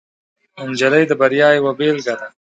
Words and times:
نجلۍ 0.67 1.03
د 1.07 1.11
بریا 1.21 1.47
یوه 1.57 1.71
بیلګه 1.79 2.13
ده. 2.19 2.27